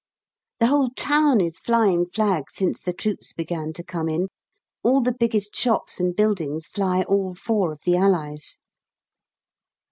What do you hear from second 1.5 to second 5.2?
flying flags since the troops began to come in; all the